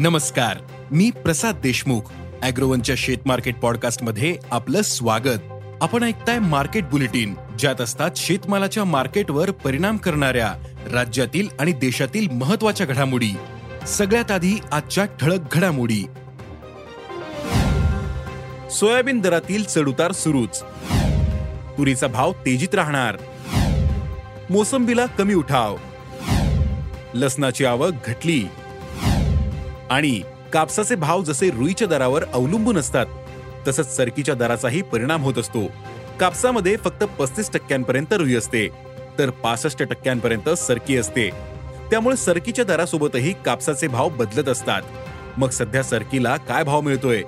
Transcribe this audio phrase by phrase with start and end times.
[0.00, 0.56] नमस्कार
[0.90, 2.00] मी प्रसाद देशमुख
[2.42, 5.38] अॅग्रोवनच्या शेत मार्केट पॉडकास्टमध्ये आपलं स्वागत.
[5.82, 10.54] आपण ऐकताय मार्केट बुलेटिन ज्यात असतात शेतमालाच्या मार्केटवर परिणाम करणाऱ्या
[10.92, 13.30] राज्यातील आणि देशातील महत्त्वाच्या घडामोडी.
[13.86, 16.04] सगळ्यात आधी आजच्या ठळक घडामोडी.
[18.70, 20.62] सोयाबीन दरातील चढउतार सुरूच.
[21.78, 23.16] तुरीचा भाव तेजीत राहणार.
[24.50, 25.76] मोसंबीला कमी उठाव.
[27.14, 28.44] लसणाची आवक घटली.
[29.90, 30.20] आणि
[30.52, 33.06] कापसाचे भाव जसे रुईच्या दरावर अवलंबून असतात
[33.68, 35.66] तसंच सरकीच्या दराचाही परिणाम होत असतो.
[36.20, 38.68] कापसामध्ये फक्त पस्तीस टक्क्यांपर्यंत रुई असते
[39.18, 41.30] तर पासष्ट टक्क्यांपर्यंत सरकी असते.
[41.90, 44.82] त्यामुळे सरकीच्या दरासोबतही कापसाचे भाव बदलत असतात.
[45.36, 47.22] मग सध्या सरकीला काय भाव मिळतोय?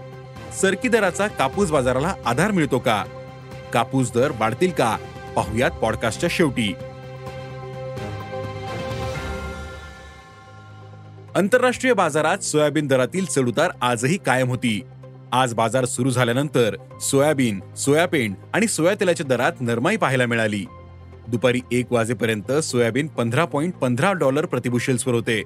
[0.60, 3.04] सरकी दराचा कापूस बाजाराला आधार मिळतो का?
[3.72, 4.96] कापूस दर वाढतील का?
[5.36, 6.74] पाहुयात पॉडकास्टच्या शेवटी.
[11.36, 14.82] आंतरराष्ट्रीय बाजारात सोयाबीन दरातील चढउतार आजही कायम होती.
[15.32, 20.64] आज बाजार सुरू झाल्यानंतर सोयाबीन सोयाबीन आणि सोया तेलाच्या दरात नरमाई पाहायला मिळाली.
[21.28, 25.42] दुपारी एक वाजेपर्यंत सोयाबीन पंधरा पॉईंट पंधरा डॉलर प्रतिबुशेल्सवर होते.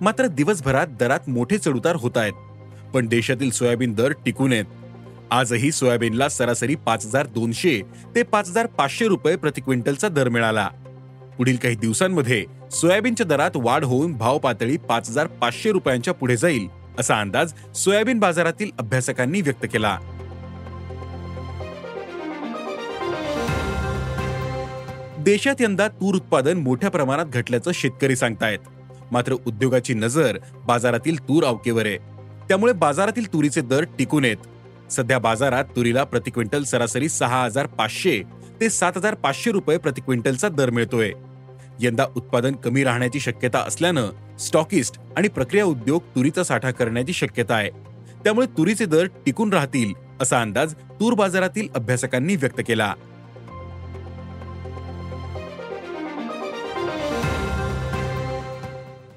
[0.00, 2.32] मात्र दिवसभरात दरात मोठे चढउतार होत आहेत.
[2.94, 4.64] पण देशातील सोयाबीन दर टिकून आहेत.
[5.30, 7.82] आजही सोयाबीनला सरासरी पाच हजार दोनशे
[8.14, 10.68] ते पाच हजार पाचशे रुपये प्रति क्विंटलचा दर मिळाला.
[11.38, 12.44] पुढील काही दिवसांमध्ये
[12.74, 16.66] सोयाबीनच्या दरात वाढ होऊन भाव पातळी पाच हजार पाचशे रुपयांच्या पुढे जाईल
[16.98, 19.98] असा अंदाज सोयाबीन बाजारातील अभ्यासकांनी व्यक्त केला.
[25.18, 28.58] देशात यंदा तूर उत्पादन मोठ्या प्रमाणात घटल्याचं शेतकरी सांगतायत.
[29.12, 31.98] मात्र उद्योगाची नजर बाजारातील तूर अवकेवर आहे.
[32.48, 38.22] त्यामुळे बाजारातील तुरीचे दर टिकून येत सध्या बाजारात तुरीला प्रति क्विंटल सरासरी सहा हजार पाचशे
[38.60, 41.12] ते सात हजार पाचशे रुपये प्रति क्विंटलचा दर मिळतोय.
[41.80, 47.70] यंदा उत्पादन कमी राहण्याची शक्यता असल्यानं स्टॉकिस्ट आणि प्रक्रिया उद्योग तुरीचा साठा करण्याची शक्यता आहे.
[48.24, 52.94] त्यामुळे तुरीचे दर टिकून राहतील असा अंदाज तूर बाजारातील अभ्यासकांनी व्यक्त केला.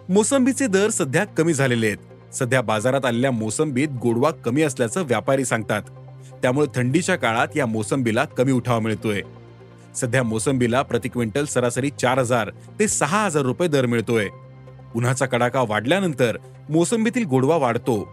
[0.09, 2.33] मोसंबीचे दर सध्या कमी झालेले आहेत.
[2.33, 5.81] सध्या बाजारात आलेल्या मोसंबीत गोडवा कमी असल्याचं व्यापारी सांगतात.
[6.41, 9.21] त्यामुळे थंडीच्या काळात या मोसंबीला कमी उठाव मिळतोय.
[9.97, 12.49] सध्या मोसंबीला प्रति क्विंटल सरासरी चार हजार
[12.79, 14.27] ते सहा हजार रुपये दर मिळतोय.
[14.95, 16.37] उन्हाचा कडाका वाढल्यानंतर
[16.69, 18.03] मोसंबीतील गोडवा वाढतो.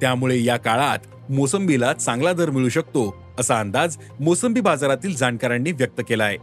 [0.00, 0.98] त्यामुळे या काळात
[1.30, 6.36] मोसंबीला चांगला दर मिळू शकतो असा अंदाज मोसंबी बाजारातील जाणकारांनी व्यक्त केलाय.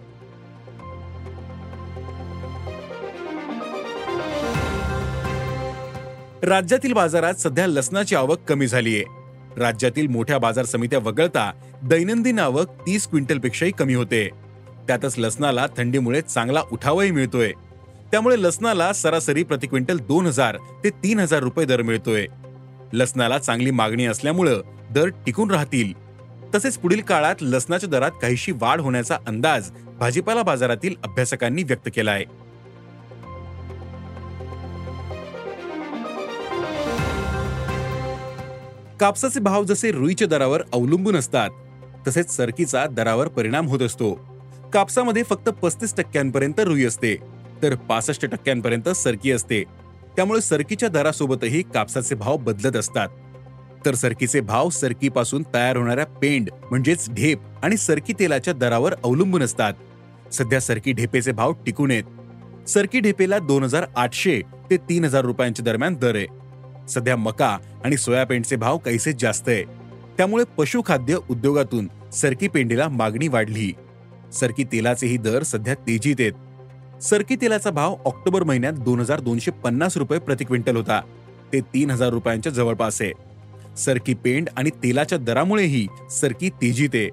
[6.44, 9.04] राज्यातील बाजारात सध्या लसणाची आवक कमी झालीय.
[9.58, 11.52] राज्यातील मोठ्या बाजार समित्या वगळता
[11.84, 14.30] दैनंदिन आवक तीस क्विंटलपेक्षाही कमी होते.
[14.88, 17.52] त्यातच लसणाला थंडीमुळे चांगला उठावही मिळतोय.
[18.12, 22.26] त्यामुळे लसणाला सरासरी प्रति क्विंटल दोन हजार ते तीन हजार रुपये दर मिळतोय.
[22.94, 24.62] लसणाला चांगली मागणी असल्यामुळं
[24.92, 25.94] दर टिकून राहतील.
[26.56, 32.26] तसेच पुढील काळात लसणाच्या दरात काहीशी वाढ होण्याचा अंदाज भाजीपाला बाजारातील अभ्यासकांनी व्यक्त केला आहे
[39.00, 41.50] कापसाचे भाव जसे रुईच्या दरावर अवलंबून असतात
[42.08, 44.33] तसेच सरकीचा दरावर परिणाम होत असतो.
[44.74, 47.18] कापसामध्ये फक्त पस्तीस टक्क्यांपर्यंत रुई असते
[47.64, 49.64] तर पासष्ट टक्क्यांपर्यंत सरकी असते.
[50.16, 53.08] त्यामुळे सरकीच्या दरासोबतही कापसाचे भाव बदलत असतात.
[53.86, 59.74] तर सरकीचे भाव सरकीपासून तयार होणाऱ्या पेंड म्हणजेच ढेप आणि सरकी तेलाच्या दरावर अवलंबून असतात.
[60.32, 62.04] सध्या सरकी ढेपेचे भाव टिकून आहेत.
[62.68, 66.28] सरकी ढेपेला दोन हजार आठशे ते तीन हजार रुपयांच्या दरम्यान दर आहे.
[66.90, 69.64] सध्या मका आणि सोयाबीनचे भाव काहीसे जास्त आहे.
[70.18, 73.74] त्यामुळे पशुखाद्य उद्योगातून सरकी पेंडीला मागणी वाढली.
[74.34, 76.34] सरकी तेलाचेही दर सध्या तेजीत आहेत.
[77.02, 81.02] सरकी तेलाचा भाव ऑक्टोबर महिन्यात दोन हजार दोनशे पन्नास रुपये प्रति क्विंटल होता.
[81.54, 83.12] ते तीन हजार रुपयांच्या जवळपास आहे.
[83.78, 87.10] सरकी पेंड आणि तेलाच्या दरामुळेही सरकी तेजीत आहे.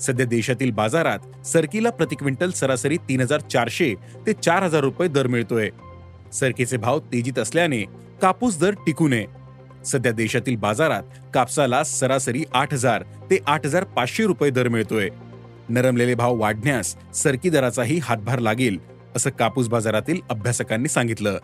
[0.00, 3.94] सध्या देशातील बाजारात सरकीला प्रति क्विंटल सरासरी तीन हजार चारशे
[4.26, 5.68] ते चार हजार रुपये दर मिळतोय.
[6.32, 7.82] सरकीचे भाव तेजीत असल्याने
[8.22, 9.26] कापूस दर टिकू नये
[9.86, 11.02] सध्या देशातील बाजारात
[11.34, 15.08] कापसाला सरासरी आठ हजार ते आठ हजार पाचशे रुपये दर मिळतोय.
[15.68, 18.78] नरमलेले भाव वाढण्यास सरकी दराचाही हातभार लागेल
[19.16, 21.38] असं कापूस बाजारातील अभ्यासकांनी सांगितलं.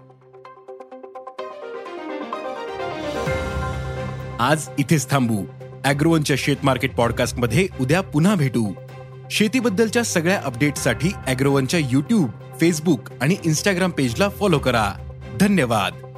[4.40, 5.44] आज इथेच थांबू.
[5.84, 8.72] अॅग्रोवनच्या शेत मार्केट पॉडकास्टमध्ये उद्या पुन्हा भेटू.
[9.30, 12.30] शेतीबद्दलच्या सगळ्या अपडेटसाठी अॅग्रोवनच्या युट्यूब
[12.60, 14.92] फेसबुक आणि इन्स्टाग्राम पेजला फॉलो करा.
[15.40, 16.09] धन्यवाद.